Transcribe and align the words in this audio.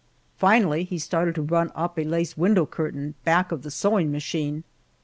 Finally 0.35 0.83
he 0.83 0.97
started 0.97 1.35
to 1.35 1.43
run 1.43 1.71
up 1.75 1.95
a 1.99 2.03
lace 2.03 2.35
window 2.35 2.65
curtain 2.65 3.13
back 3.23 3.51
of 3.51 3.61
the 3.61 3.69
sewing 3.69 4.11
machine. 4.11 4.63